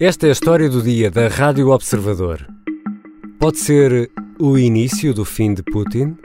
[0.00, 2.46] Esta é a história do dia da Rádio Observador.
[3.38, 6.16] Pode ser o início do fim de Putin?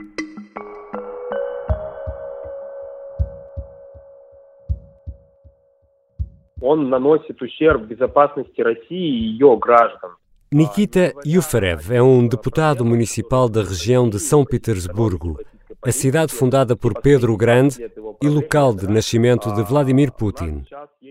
[6.60, 10.10] Он наносит ущерб безопасности России и ее граждан.
[10.52, 15.38] Nikita Yufarev é um deputado municipal da região de São Petersburgo,
[15.84, 17.76] a cidade fundada por Pedro o Grande
[18.22, 20.62] e local de nascimento de Vladimir Putin.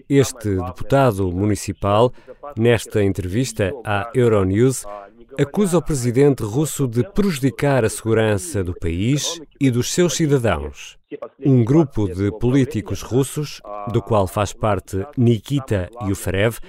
[0.09, 2.12] Este deputado municipal,
[2.58, 4.85] nesta entrevista à Euronews,
[5.40, 10.98] acusa o presidente russo de prejudicar a segurança do país e dos seus cidadãos.
[11.45, 16.59] Um grupo de políticos russos, do qual faz parte Nikita Yufarev,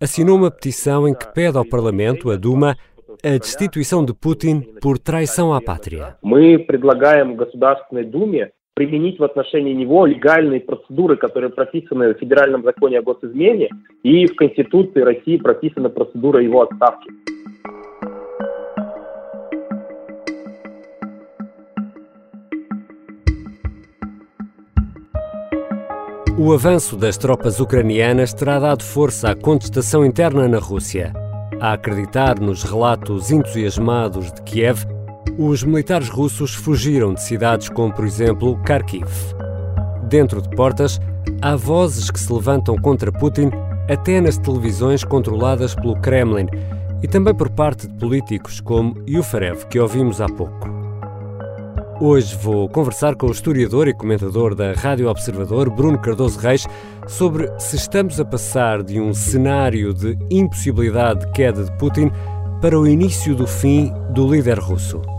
[0.00, 2.76] assinou uma petição em que pede ao Parlamento, a Duma,
[3.24, 6.16] a destituição de Putin por traição à pátria.
[6.22, 12.99] Мы предлагаем Государственной Думе Применить в отношении него легальные процедуры, которые прописаны в Федеральном законе
[12.99, 13.69] о госизмене
[14.01, 17.11] и в Конституции России прописана процедура его отставки.
[26.35, 31.13] O avanço das tropas ucranianas terá dado força à contestação interna na Rússia.
[31.61, 34.83] A acreditar nos relatos entusiasmados de Kiev,
[35.37, 39.07] os militares russos fugiram de cidades como, por exemplo, Kharkiv.
[40.07, 40.99] Dentro de portas,
[41.41, 43.49] há vozes que se levantam contra Putin
[43.89, 46.47] até nas televisões controladas pelo Kremlin
[47.01, 50.71] e também por parte de políticos como Yufarev, que ouvimos há pouco.
[51.99, 56.67] Hoje vou conversar com o historiador e comentador da Rádio Observador, Bruno Cardoso Reis,
[57.07, 62.11] sobre se estamos a passar de um cenário de impossibilidade de queda de Putin
[62.61, 65.12] para o início do fim do líder russo.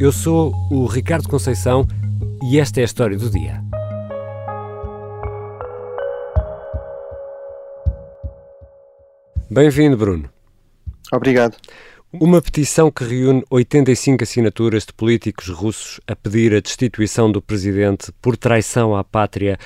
[0.00, 1.86] Eu sou o Ricardo Conceição
[2.42, 3.62] e esta é a história do dia.
[9.50, 10.30] Bem-vindo, Bruno.
[11.12, 11.54] Obrigado.
[12.10, 18.10] Uma petição que reúne 85 assinaturas de políticos russos a pedir a destituição do presidente
[18.22, 19.58] por traição à pátria.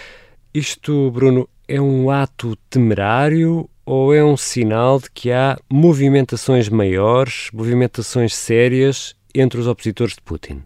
[0.52, 7.50] Isto, Bruno, é um ato temerário ou é um sinal de que há movimentações maiores,
[7.52, 10.62] movimentações sérias entre os opositores de Putin?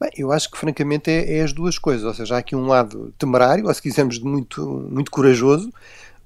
[0.00, 2.66] Bem, eu acho que francamente é, é, as duas coisas, ou seja, há aqui um
[2.66, 5.72] lado temerário, ou se quisermos muito, muito corajoso,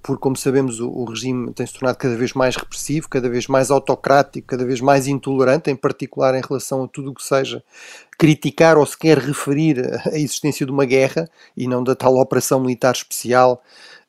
[0.03, 3.47] porque, como sabemos, o, o regime tem se tornado cada vez mais repressivo, cada vez
[3.47, 7.63] mais autocrático, cada vez mais intolerante, em particular em relação a tudo o que seja
[8.19, 12.95] criticar ou sequer referir a existência de uma guerra e não da tal operação militar
[12.95, 13.63] especial.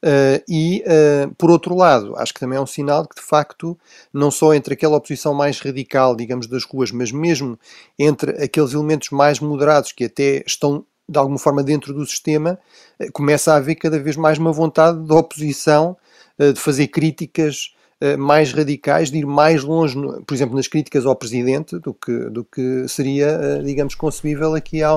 [0.04, 3.22] Uh, e, uh, por outro lado, acho que também é um sinal de que, de
[3.22, 3.80] facto,
[4.12, 7.58] não só entre aquela oposição mais radical, digamos, das ruas, mas mesmo
[7.98, 12.60] entre aqueles elementos mais moderados que até estão de alguma forma dentro do sistema,
[13.00, 15.98] eh, começa a haver cada vez mais uma vontade da oposição
[16.40, 17.76] de fazer críticas
[18.18, 22.44] mais radicais, de ir mais longe, por exemplo, nas críticas ao presidente, do que, do
[22.44, 24.90] que seria, digamos, concebível aqui há,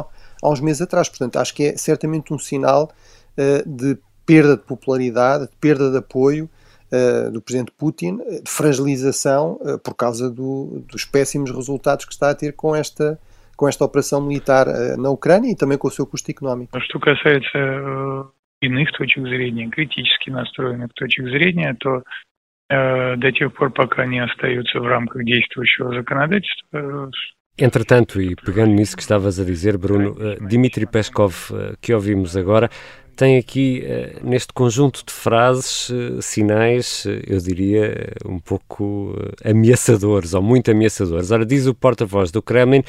[0.42, 1.08] há uns meses atrás.
[1.08, 2.90] Portanto, acho que é certamente um sinal
[3.66, 6.49] de perda de popularidade, de perda de apoio
[7.31, 12.51] do presidente Putin, de fragilização por causa do, dos péssimos resultados que está a ter
[12.51, 13.17] com esta
[13.61, 16.75] com esta operação militar э, на Украине и também com o seu custo económico.
[16.81, 18.23] Что касается э,
[18.61, 22.01] иных точек зрения, критически настроенных точек зрения, то
[22.71, 27.11] э, до тех пор, пока они остаются в рамках действующего законодательства,
[27.58, 31.34] Entretanto, e pegando nisso que estavas a dizer, Bruno, Dmitry Peskov,
[31.80, 32.70] que ouvimos agora,
[33.16, 33.82] tem aqui,
[34.22, 35.88] neste conjunto de frases,
[36.20, 41.30] sinais, eu diria, um pouco ameaçadores, ou muito ameaçadores.
[41.30, 42.84] Ora, diz o porta-voz do Kremlin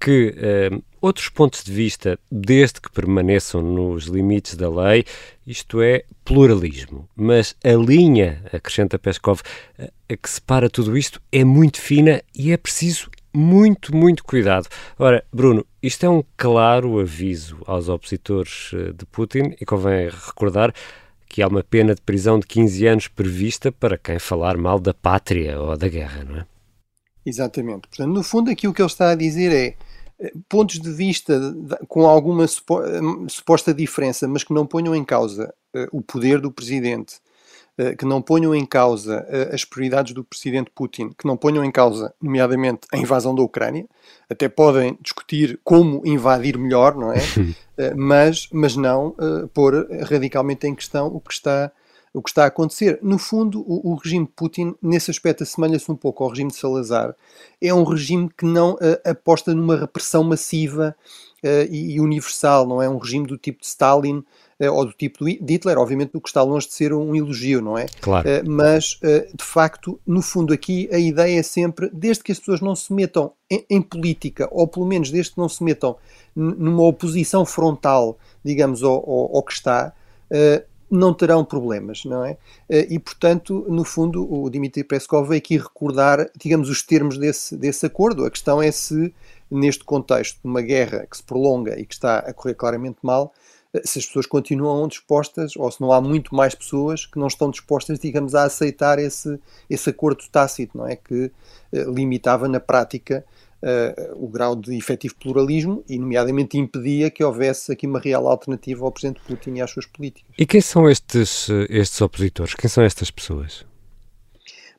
[0.00, 5.04] que uh, outros pontos de vista, desde que permaneçam nos limites da lei,
[5.46, 7.06] isto é pluralismo.
[7.14, 9.40] Mas a linha, acrescenta Peskov,
[9.78, 14.68] a que separa tudo isto é muito fina e é preciso muito, muito cuidado.
[14.98, 20.74] Ora, Bruno, isto é um claro aviso aos opositores eh, de Putin e convém recordar
[21.28, 24.92] que há uma pena de prisão de 15 anos prevista para quem falar mal da
[24.92, 26.46] pátria ou da guerra, não é?
[27.24, 27.88] Exatamente.
[27.88, 29.76] Portanto, no fundo, aqui o que ele está a dizer é
[30.48, 31.38] pontos de vista
[31.88, 32.46] com alguma
[33.28, 35.52] suposta diferença, mas que não ponham em causa
[35.92, 37.20] o poder do presidente,
[37.96, 41.70] que não ponham em causa uh, as prioridades do presidente Putin, que não ponham em
[41.70, 43.86] causa, nomeadamente, a invasão da Ucrânia.
[44.28, 47.18] Até podem discutir como invadir melhor, não é?
[47.96, 49.16] mas, mas não
[49.52, 51.72] pôr radicalmente em questão o que está
[52.12, 52.98] o que está a acontecer.
[53.02, 57.14] No fundo, o, o regime Putin, nesse aspecto, assemelha-se um pouco ao regime de Salazar.
[57.60, 60.94] É um regime que não uh, aposta numa repressão massiva
[61.44, 64.24] uh, e, e, universal, não é um regime do tipo de Stalin
[64.68, 67.78] ou do tipo de Hitler, obviamente, o que está longe de ser um elogio, não
[67.78, 67.86] é?
[68.00, 68.28] Claro.
[68.46, 68.98] mas,
[69.34, 72.92] de facto, no fundo, aqui a ideia é sempre, desde que as pessoas não se
[72.92, 75.96] metam em, em política, ou pelo menos desde que não se metam
[76.36, 79.94] numa oposição frontal, digamos, ao, ao, ao que está,
[80.90, 82.36] não terão problemas, não é?
[82.68, 87.56] Eh, e, portanto, no fundo, o Dmitry Peskov veio aqui recordar, digamos, os termos desse,
[87.56, 88.24] desse acordo.
[88.24, 89.14] A questão é se,
[89.48, 93.32] neste contexto de uma guerra que se prolonga e que está a correr claramente mal,
[93.32, 97.28] eh, se as pessoas continuam dispostas, ou se não há muito mais pessoas que não
[97.28, 99.38] estão dispostas, digamos, a aceitar esse,
[99.68, 100.96] esse acordo tácito, não é?
[100.96, 101.30] Que
[101.72, 103.24] eh, limitava na prática
[103.62, 108.84] uh, o grau de efetivo pluralismo e, nomeadamente, impedia que houvesse aqui uma real alternativa
[108.84, 110.34] ao Presidente Putin e às suas políticas.
[110.36, 112.54] E quem são estes, estes opositores?
[112.54, 113.64] Quem são estas pessoas?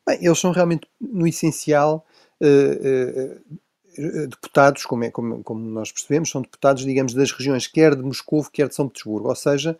[0.06, 2.04] Bem, eles são realmente, no essencial,
[2.42, 3.58] uh,
[4.28, 8.44] deputados, como, é, como, como, nós percebemos, são deputados, digamos, das regiões quer de Moscou,
[8.52, 9.28] quer de São Petersburgo.
[9.28, 9.78] Ou seja,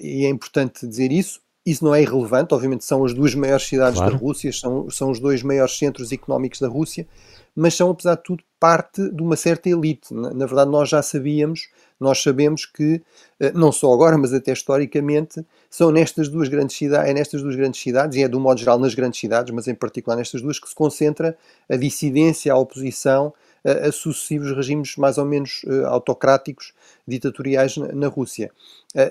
[0.00, 3.98] e é importante dizer isso, isso não é irrelevante, obviamente são as duas maiores cidades
[3.98, 4.12] claro.
[4.12, 7.06] da Rússia, são, são os dois maiores centros económicos da Rússia,
[7.56, 10.12] mas são, apesar de tudo, parte de uma certa elite.
[10.12, 11.68] Na verdade, nós já sabíamos,
[11.98, 13.02] nós sabemos que,
[13.40, 17.56] eh, não só agora, mas até historicamente, são nestas duas grandes cidades, é nestas duas
[17.56, 20.58] grandes cidades, e é um modo geral nas grandes cidades, mas em particular nestas duas,
[20.58, 21.36] que se concentra
[21.68, 23.32] a dissidência, a oposição
[23.64, 26.72] a, a sucessivos regimes mais ou menos uh, autocráticos,
[27.06, 28.50] ditatoriais na, na Rússia.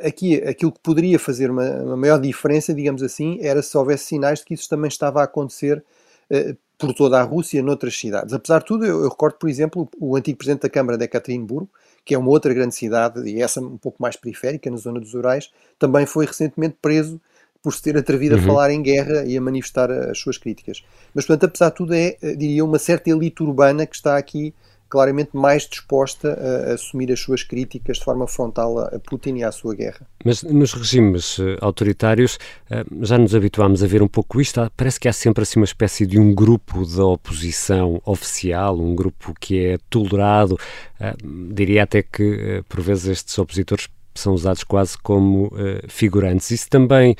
[0.06, 4.39] Aqui, aquilo que poderia fazer uma, uma, maior diferença, digamos assim, era se houvesse sinais
[4.39, 5.83] de que isso também estava a acontecer
[6.31, 8.33] uh, por toda a Rússia, noutras cidades.
[8.33, 11.69] Apesar de tudo, eu, eu recordo, por exemplo, o antigo presidente da Câmara de Ekaterimburgo,
[12.03, 15.13] que é uma outra grande cidade, e essa um pouco mais periférica, na zona dos
[15.13, 17.21] Urais, também foi recentemente preso
[17.61, 18.41] por se ter atrevido uhum.
[18.41, 20.83] a falar em guerra e a manifestar as suas críticas.
[21.13, 24.53] Mas, portanto, apesar de tudo, é, eh, diria, uma certa elite urbana que está aqui
[24.93, 29.51] claramente mais disposta a, assumir as suas críticas de forma frontal a, Putin e à
[29.51, 30.05] sua guerra.
[30.23, 32.35] Mas nos regimes uh, autoritários
[32.69, 34.61] uh, já nos habituámos a ver um pouco isto.
[34.77, 39.33] Parece que há sempre assim uma espécie de um grupo da oposição oficial, um grupo
[39.39, 40.59] que é tolerado.
[41.01, 45.51] Uh, diria até que por vezes estes opositores são usados quase como
[45.87, 46.51] figurantes.
[46.51, 47.15] Isso também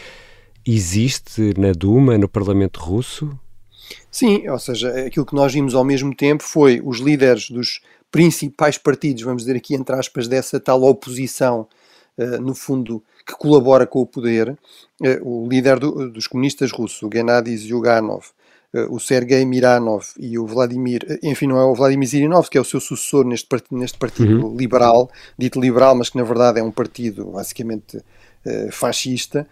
[0.63, 3.35] existe na Duma, no Parlamento Russo?
[4.12, 7.81] Sim, ou seja, aquilo que nós vimos ao mesmo tempo foi os líderes dos
[8.13, 11.68] principais partidos, vamos dizer aqui entre aspas, dessa tal oposição,
[12.15, 14.57] uh, no fundo, que colabora com o poder, uh,
[15.27, 18.27] o líder do, dos comunistas russos, o Gennady Zyuganov,
[18.71, 22.62] uh, o Sergei Miranov e o Vladimir, enfim, não é o Vladimir Zirinov, que é
[22.62, 24.56] o seu sucessor neste, part neste partido uhum.
[24.56, 28.00] liberal, dito liberal, mas que na verdade é um partido basicamente
[28.74, 29.47] fascista,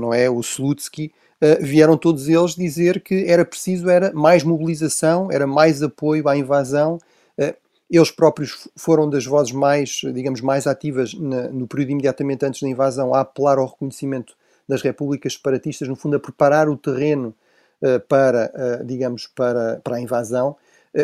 [0.00, 0.30] não é?
[0.30, 1.10] O Slutsky,
[1.42, 6.36] uh, vieram todos eles dizer que era preciso era mais mobilização, era mais apoio à
[6.36, 6.98] invasão.
[7.38, 7.54] Uh,
[7.90, 12.68] eles próprios foram das vozes mais, digamos, mais ativas na, no período imediatamente antes da
[12.68, 14.34] invasão a apelar ao reconhecimento
[14.68, 17.34] das repúblicas separatistas, no fundo a preparar o terreno
[17.80, 20.54] uh, para, digamos, para, para a invasão.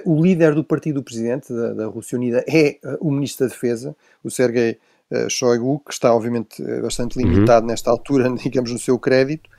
[0.05, 3.97] o líder do partido do presidente da, da Rússia Unida é o ministro da Defesa,
[4.23, 4.79] o Sergei
[5.31, 7.25] Shoigu, que está obviamente bastante uhum.
[7.27, 7.71] limitado uhum.
[7.71, 9.54] nesta altura, digamos, no seu crédito, eh,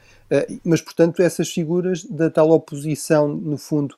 [0.64, 3.96] mas, portanto, essas figuras da tal oposição, no fundo,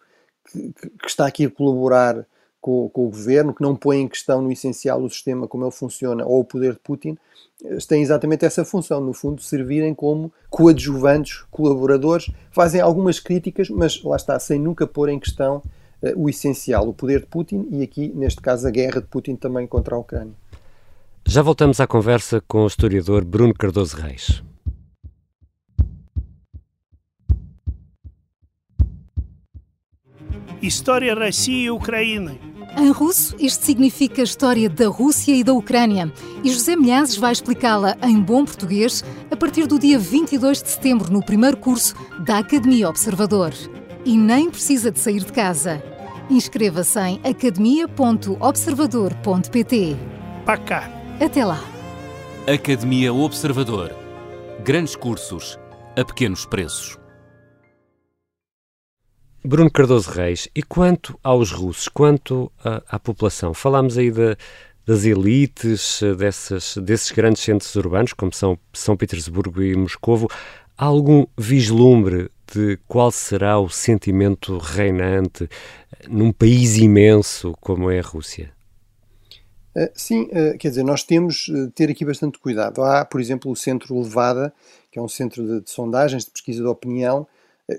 [0.51, 2.25] que, que está aqui a colaborar
[2.59, 5.71] com, com, o governo, que não põe em questão no essencial o sistema como ele
[5.71, 7.17] funciona ou o poder de Putin,
[7.63, 14.01] eh, têm exatamente essa função, no fundo, servirem como coadjuvantes, colaboradores, fazem algumas críticas, mas
[14.03, 15.61] lá está, sem nunca pôr em questão
[16.01, 19.35] uh, o essencial, o poder de Putin e aqui, neste caso, a guerra de Putin
[19.35, 20.33] também contra a Ucrânia.
[21.25, 24.41] Já voltamos à conversa com o historiador Bruno Cardoso Reis.
[30.60, 32.38] História России e Ucrânia.
[32.76, 36.12] Em russo, isto significa História da Rússia e da Ucrânia.
[36.42, 41.12] E José Milhazes vai explicá-la em bom português a partir do dia 22 de setembro,
[41.12, 43.52] no primeiro curso da Academia Observador.
[44.04, 45.82] E nem precisa de sair de casa.
[46.30, 49.96] Inscreva-se em academia.observador.pt.
[50.46, 50.90] Pacá.
[51.20, 51.62] Até lá.
[52.52, 53.94] Academia Observador.
[54.64, 55.58] Grandes cursos
[55.96, 56.98] a pequenos preços.
[59.47, 63.53] Bruno Cardoso Reis, e quanto aos russos, quanto à, à população?
[63.53, 64.35] Falámos aí de,
[64.85, 70.27] das elites, dessas, desses grandes centros urbanos, como são São Petersburgo e Moscovo.
[70.77, 75.47] Há algum vislumbre de qual será o sentimento reinante
[76.09, 78.51] num país imenso como é a Rússia?
[79.93, 80.27] Sim,
[80.59, 82.81] quer dizer, nós temos de ter aqui bastante cuidado.
[82.81, 84.53] Há, por exemplo, o Centro Levada,
[84.91, 87.25] que é um centro de, de sondagens, de pesquisa de opinião,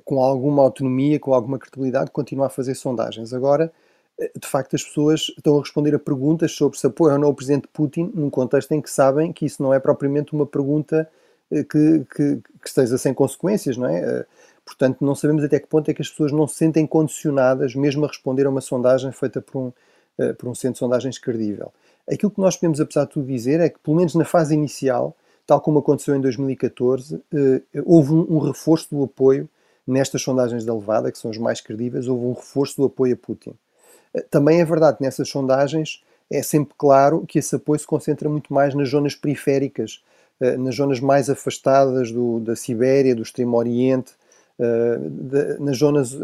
[0.05, 3.33] com alguma autonomia, com alguma credibilidade, continua a fazer sondagens.
[3.33, 3.73] Agora,
[4.19, 7.35] de facto, as pessoas estão a responder a perguntas sobre se apoiam ou não o
[7.35, 11.09] presidente Putin, num contexto em que sabem que isso não é propriamente uma pergunta
[11.51, 14.27] que, que, que esteja sem consequências, não é?
[14.65, 18.05] Portanto, não sabemos até que ponto é que as pessoas não se sentem condicionadas, mesmo
[18.05, 19.73] a responder a uma sondagem feita por um,
[20.35, 21.73] por um centro de sondagens credível.
[22.11, 25.17] Aquilo que nós podemos, apesar de tudo, dizer é que, pelo menos na fase inicial,
[25.47, 27.23] tal como aconteceu em 2014,
[27.87, 29.49] houve um reforço do apoio
[29.89, 33.17] nestas sondagens da Levada, que são as mais credíveis, houve um reforço do apoio a
[33.17, 33.55] Putin.
[34.15, 38.29] Eh, também é verdade que nessas sondagens é sempre claro que esse apoio se concentra
[38.29, 40.03] muito mais nas zonas periféricas,
[40.41, 44.13] eh, nas zonas mais afastadas do, da Sibéria, do Extremo Oriente,
[44.59, 44.99] eh,
[45.59, 46.17] nas zonas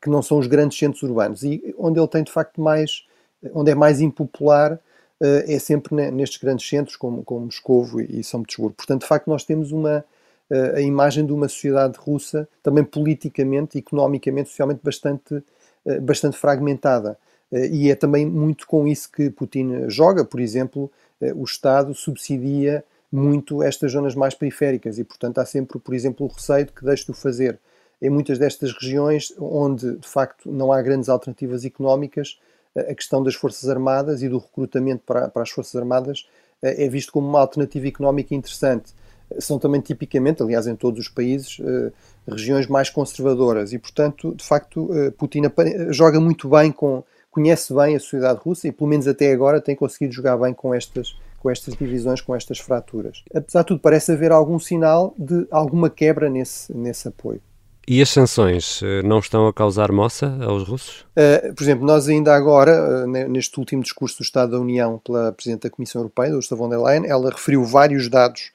[0.00, 3.04] que não são os grandes centros urbanos e onde ele tem de facto mais,
[3.52, 4.78] onde é mais impopular
[5.18, 8.76] é sempre nestes grandes centros como, como Moscovo e São Petersburgo.
[8.76, 10.04] Portanto, de facto, nós temos uma,
[10.50, 15.42] a imagem de uma sociedade russa também politicamente, economicamente, socialmente bastante,
[15.84, 17.18] eh, bastante fragmentada.
[17.50, 20.24] Eh, e é também muito com isso que Putin joga.
[20.24, 25.78] Por exemplo, eh, o Estado subsidia muito estas zonas mais periféricas e, portanto, há sempre,
[25.80, 27.58] por exemplo, o receio de que deixe de o fazer.
[28.00, 32.38] Em muitas destas regiões, onde de facto não há grandes alternativas económicas,
[32.76, 36.28] a questão das Forças Armadas e do recrutamento para, para as Forças Armadas
[36.60, 38.92] é visto como uma alternativa económica interessante
[39.38, 41.92] são também tipicamente, aliás, em todos os países, eh,
[42.28, 45.42] regiões mais conservadoras e, portanto, de facto, eh, Putin
[45.90, 49.74] joga muito bem com, conhece bem a sociedade russa e, pelo menos até agora, tem
[49.74, 53.22] conseguido jogar bem com estas, com estas divisões, com estas fraturas.
[53.34, 57.40] Apesar de tudo, parece haver algum sinal de alguma quebra nesse, nesse apoio.
[57.88, 61.02] E as sanções eh, não estão a causar moça aos russos?
[61.16, 65.30] Uh, por exemplo, nós ainda agora, uh, neste último discurso do Estado da União pela
[65.30, 68.50] Presidente da Comissão Europeia, Ursula von der Leyen, ela referiu vários dados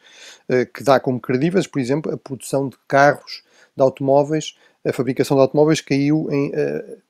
[0.73, 3.43] que dá como credíveis, por exemplo, a produção de carros,
[3.75, 6.51] de automóveis, a fabricação de automóveis caiu em,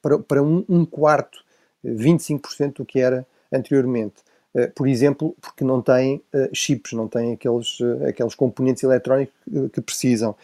[0.02, 1.40] para, para um, um quarto,
[1.84, 4.16] 25% do que era anteriormente.
[4.54, 9.34] Eh, por exemplo, porque não têm eh, chips, não têm aqueles, eh, aqueles componentes eletrónicos
[9.74, 10.36] que precisam.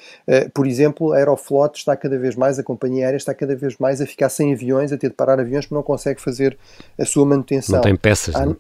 [0.53, 4.01] Por exemplo, a Aeroflot está cada vez mais, a companhia aérea está cada vez mais
[4.01, 6.57] a ficar sem aviões, a ter de parar aviões porque não consegue fazer
[6.97, 7.75] a sua manutenção.
[7.75, 8.57] Não tem peças, há, não?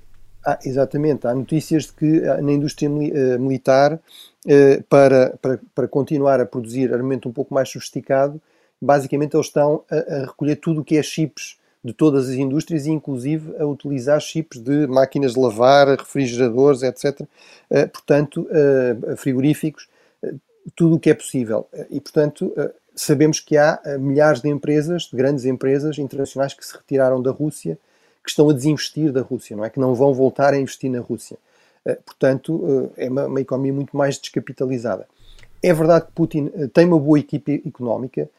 [0.47, 1.27] Há, exatamente.
[1.27, 3.99] Há notícias de que na indústria militar,
[4.87, 8.41] para, para, para continuar a produzir armamento um pouco mais sofisticado,
[8.81, 12.85] basicamente eles estão a, a recolher tudo o que é chips de todas as indústrias
[12.85, 17.27] e inclusive a utilizar chips de máquinas de lavar, refrigeradores, etc.
[17.69, 19.89] Eh, portanto, eh, frigoríficos,
[20.23, 20.33] eh,
[20.75, 21.67] tudo o que é possível.
[21.89, 22.53] E, portanto,
[22.95, 27.77] sabemos que há milhares de empresas, de grandes empresas internacionais que se retiraram da Rússia,
[28.27, 29.69] que estão a desinvestir da Rússia, não é?
[29.69, 31.37] Que não vão voltar a investir na Rússia.
[32.05, 35.07] Portanto, é uma, uma economia muito mais descapitalizada.
[35.63, 38.29] É verdade que Putin tem uma boa equipe económica,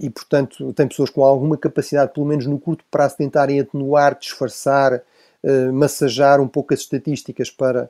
[0.00, 5.00] e, portanto, tem pessoas com alguma capacidade, pelo menos no curto prazo, tentarem atenuar, disfarçar,
[5.72, 7.88] massajar um pouco as estatísticas para,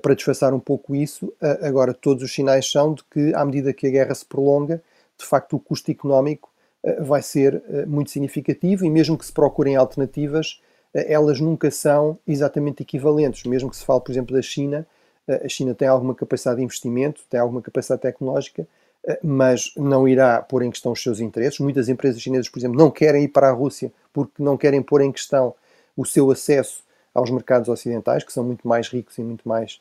[0.00, 1.30] para disfarçar um pouco isso.
[1.60, 4.82] agora, todos os sinais são de que, à medida que a guerra se prolonga,
[5.18, 6.48] de facto, o custo económico
[7.00, 10.62] vai ser muito significativo e, mesmo que se procurem alternativas,
[10.94, 13.44] elas nunca são exatamente equivalentes.
[13.44, 14.86] Mesmo que se fale, por exemplo, da China,
[15.28, 18.66] a China tem alguma capacidade de investimento, tem alguma capacidade tecnológica
[19.06, 21.58] eh, mas não irá pôr em questão os seus interesses.
[21.58, 25.00] Muitas empresas chinesas, por exemplo, não querem ir para a Rússia porque não querem pôr
[25.00, 25.54] em questão
[25.96, 26.82] o seu acesso
[27.14, 29.80] aos mercados ocidentais, que são muito mais ricos e muito mais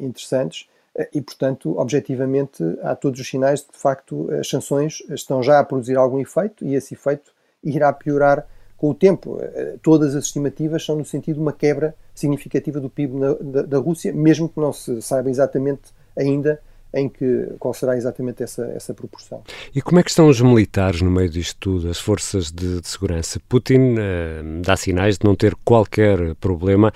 [0.00, 0.68] interessantes.
[1.12, 5.60] E, portanto, objetivamente, há todos os sinais de que, de facto, as sanções estão já
[5.60, 8.46] a produzir algum efeito e esse efeito irá piorar
[8.78, 9.32] com o tempo.
[9.32, 13.62] Uh, todas as estimativas são no sentido de uma quebra significativa do PIB na, da,
[13.62, 15.82] da Rússia, mesmo que não se saiba exatamente
[16.16, 16.58] ainda
[16.94, 19.42] em que qual será exatamente essa, essa proporção.
[19.74, 22.88] E como é que estão os militares no meio disto tudo, as forças de, de
[22.88, 23.38] segurança?
[23.46, 26.90] Putin uh, dá sinais de não ter qualquer problema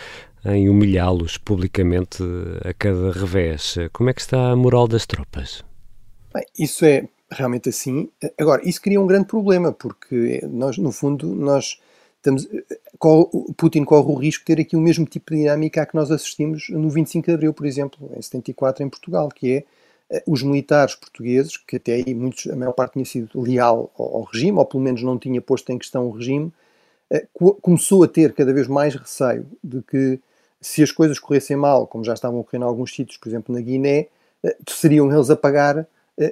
[0.45, 2.23] em humilhá-los publicamente
[2.65, 3.77] a cada revés.
[3.93, 5.63] Como é que está a moral das tropas?
[6.35, 8.09] Bem, isso é realmente assim.
[8.39, 11.81] Agora, isso cria um grande problema, porque nós, no fundo, nós
[12.17, 12.49] estamos,
[13.57, 16.11] Putin corre o risco de ter aqui o mesmo tipo de dinâmica a que nós
[16.11, 19.65] assistimos no 25 de Abril, por exemplo, em 74 em Portugal, que é
[20.13, 24.17] eh, os militares portugueses, que até aí muitos, a maior parte tinha sido leal ao,
[24.17, 26.53] ao regime, ou pelo menos não tinha posto em questão o regime,
[27.11, 27.27] eh,
[27.61, 30.21] começou a ter cada vez mais receio de que
[30.61, 33.61] se as coisas corressem mal, como já estavam ocorrendo em alguns sítios, por exemplo na
[33.61, 34.09] Guiné,
[34.45, 35.87] eh, seriam eles a pagar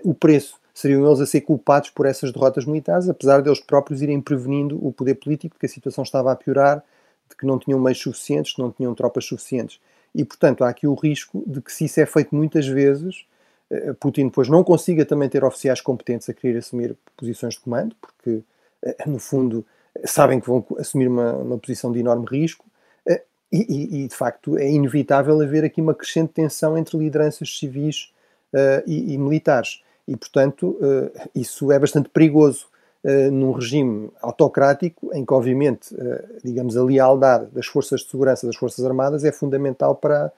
[0.05, 4.03] o preço, seriam eles a ser culpados por essas derrotas militares, apesar de eles próprios
[4.03, 6.85] irem prevenindo o poder político de que a situação estava a piorar,
[7.29, 9.81] de que não tinham meios suficientes, que não tinham tropas suficientes.
[10.15, 13.25] E, portanto, há aqui o risco de que, se isso é feito muitas vezes,
[13.71, 17.95] eh, Putin depois não consiga também ter oficiais competentes a querer assumir posições de comando,
[18.01, 18.43] porque,
[18.85, 19.65] eh, no fundo,
[20.05, 22.65] sabem que vão assumir uma, uma posição de enorme risco,
[23.07, 23.23] eh,
[23.53, 28.13] e, e, de facto é inevitável haver aqui uma crescente tensão entre lideranças civis
[28.53, 29.83] uh, e, e, militares.
[30.11, 32.67] E, portanto, uh, isso é bastante perigoso
[33.05, 35.95] uh, num regime autocrático, em que, obviamente,
[36.45, 40.33] digamos, a lealdade das forças de segurança das Forças Armadas é fundamental para,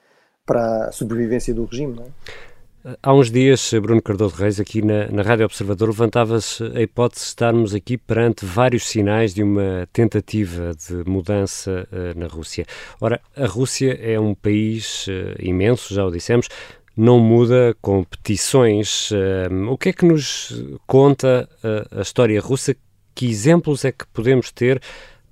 [0.45, 1.99] para a sobrevivência do regime.
[1.99, 2.93] É?
[3.01, 7.27] Há uns dias, Bruno Cardoso Reis, aqui na, na Rádio Observador, levantava-se a hipótese de
[7.29, 12.65] estarmos aqui perante vários sinais de uma tentativa de mudança uh, na Rússia.
[12.99, 16.49] Ora, a Rússia é um país uh, imenso, já o dissemos,
[16.95, 19.11] não muda com petições.
[19.11, 21.49] Uh, o que é que nos conta
[21.91, 22.75] a história russa?
[23.15, 24.81] Que exemplos é que podemos ter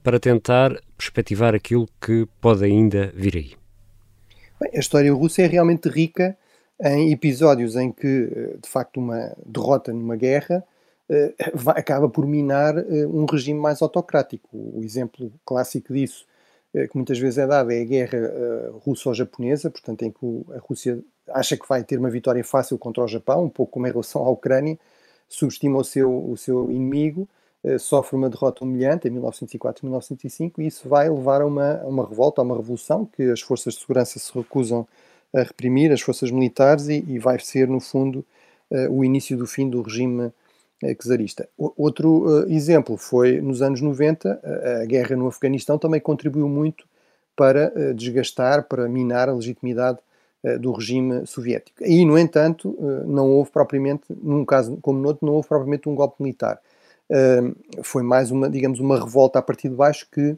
[0.03, 3.53] para tentar perspectivar aquilo que pode ainda vir aí?
[4.60, 6.38] Bem, a história russa é realmente rica
[6.84, 10.63] em episódios em que, eh, de facto, uma derrota numa guerra
[11.10, 11.34] eh,
[11.68, 14.50] acaba por minar eh, um regime mais autocrático.
[14.51, 16.25] O exemplo clássico disso,
[16.74, 18.18] que muitas vezes é dado, é a guerra
[18.86, 20.25] russo-japonesa, portanto, em que
[20.56, 23.88] a Rússia acha que vai ter uma vitória fácil contra o Japão, um pouco como
[23.88, 24.78] em relação à Ucrânia,
[25.28, 27.28] subestima o seu, o seu inimigo,
[27.80, 31.88] sofre uma derrota humilhante em 1904 e 1905 e isso vai levar a uma, a
[31.88, 34.88] uma revolta, a uma revolução que as forças de segurança se recusam
[35.34, 38.25] a reprimir as forças militares e, e vai ser, no fundo,
[38.70, 41.48] uh, o início do fim do regime uh, czarista.
[41.58, 44.42] Outro exemplo foi nos anos 90,
[44.82, 46.86] a guerra no Afeganistão também contribuiu muito
[47.36, 50.00] para desgastar, para minar a legitimidade
[50.60, 51.83] do regime soviético.
[51.83, 55.93] E, no entanto, não houve propriamente, num caso como no outro, não houve propriamente um
[55.93, 56.60] golpe militar.
[57.83, 60.36] Foi mais uma, digamos, uma revolta a partir de baixo que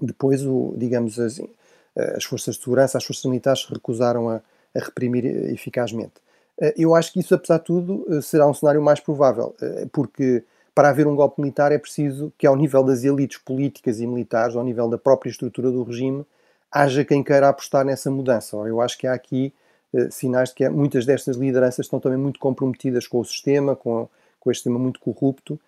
[0.00, 4.36] depois, o, digamos, as, eh, as forças de segurança, as forças militares recusaram a,
[4.74, 6.14] a reprimir eficazmente.
[6.60, 9.54] Eh, eu acho que isso, apesar de tudo, eh, será um cenário mais provável,
[9.92, 10.42] porque
[10.74, 14.56] para haver um golpe militar é preciso que, ao nível das elites políticas e militares,
[14.56, 16.24] ao nível da própria estrutura do regime,
[16.70, 18.56] haja quem queira apostar nessa mudança.
[18.56, 19.52] Eu acho que há aqui
[20.10, 24.50] sinais de que muitas destas lideranças estão também muito comprometidas com o sistema, com, com
[24.50, 25.58] este sistema muito corrupto,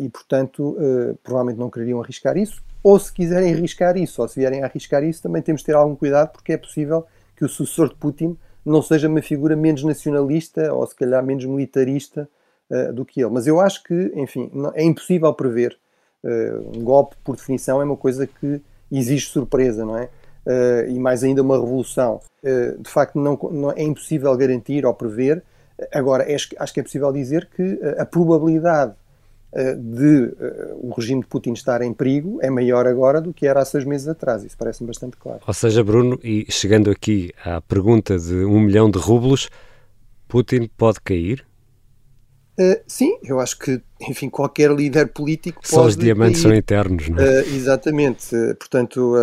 [0.00, 0.76] e, portanto,
[1.22, 5.04] provavelmente não quereriam arriscar isso ou se quiserem arriscar isso, ou se vierem a arriscar
[5.04, 8.36] isso, também temos de ter algum cuidado, porque é possível que o sucessor de Putin
[8.64, 12.28] não seja uma figura menos nacionalista ou se calhar menos militarista
[12.70, 13.30] uh, do que ele.
[13.30, 15.78] Mas eu acho que, enfim, não, é impossível prever.
[16.22, 20.08] Uh, um golpe, por definição, é uma coisa que exige surpresa, não é?
[20.46, 22.20] Uh, e mais ainda uma revolução.
[22.42, 25.42] de facto, não, não, é impossível garantir ou prever.
[25.92, 28.94] Agora, acho que é possível dizer que a probabilidade
[29.52, 33.48] eh, de uh, o regime de Putin estar em perigo é maior agora do que
[33.48, 34.44] era há seis meses atrás.
[34.44, 35.40] Isso parece-me bastante claro.
[35.44, 39.50] Ou seja, Bruno, e chegando aqui à pergunta de um milhão de rublos,
[40.28, 41.44] Putin pode cair?
[42.60, 46.50] Uh, sim, eu acho que, enfim, qualquer líder político Só os diamantes cair.
[46.50, 47.40] são eternos, não é?
[47.40, 48.36] Uh, exatamente.
[48.36, 49.14] Uh, portanto,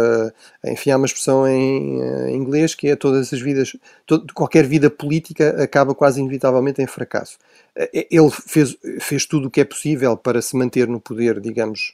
[0.66, 3.76] enfim, há uma expressão em inglês que é todas as vidas,
[4.08, 7.38] todo, qualquer vida política acaba quase inevitavelmente em fracasso.
[7.94, 11.94] ele fez, fez tudo o que é possível para se manter no poder, digamos,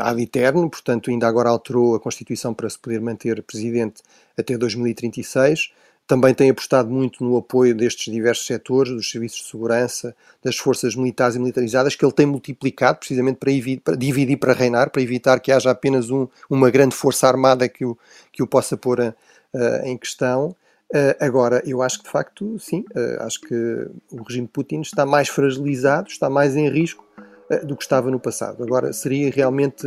[0.00, 4.02] ad eterno, portanto, ainda agora alterou a Constituição para se poder manter presidente
[4.36, 5.70] até 2036
[6.08, 10.96] também tem apostado muito no apoio destes diversos setores, dos serviços de segurança, das forças
[10.96, 13.52] militares e militarizadas, que ele tem multiplicado precisamente para,
[13.84, 17.84] para dividir para reinar, para evitar que haja apenas um, uma grande força armada que
[17.84, 17.96] o,
[18.32, 19.14] que o possa pôr uh,
[19.84, 20.56] em questão.
[20.90, 23.54] Uh, agora, eu acho que de facto, sim, uh, acho que
[24.10, 27.04] o regime de Putin está mais fragilizado, está mais em risco
[27.64, 28.62] do que estava no passado.
[28.62, 29.86] Agora, seria realmente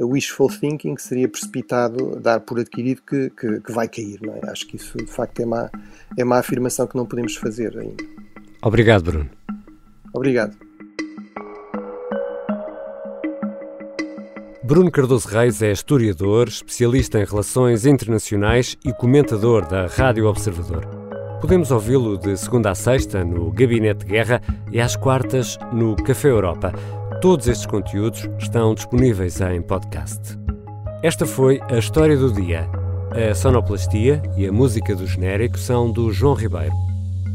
[0.00, 4.20] wishful thinking, seria precipitado dar por adquirido que, que, que vai cair.
[4.22, 4.40] Não é?
[4.50, 5.70] Acho que isso de facto é uma,
[6.16, 8.04] é uma afirmação que não podemos fazer ainda.
[8.62, 9.30] Obrigado, Bruno.
[10.12, 10.56] Obrigado.
[14.62, 21.03] Bruno Cardoso Reis é historiador, especialista em relações internacionais e comentador da Rádio Observador.
[21.44, 24.40] Podemos ouvi-lo de segunda a sexta no Gabinete de Guerra
[24.72, 26.72] e às quartas no Café Europa.
[27.20, 30.38] Todos estes conteúdos estão disponíveis em podcast.
[31.02, 32.66] Esta foi a história do dia.
[33.10, 36.72] A sonoplastia e a música do genérico são do João Ribeiro.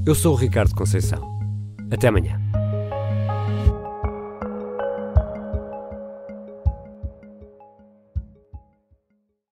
[0.07, 1.21] Eu sou o Ricardo Conceição.
[1.91, 2.38] Até amanhã.